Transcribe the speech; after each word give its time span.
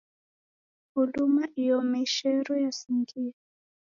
Nguluma 0.89 1.43
iomeshero 1.63 2.51
yasingie 2.63 3.35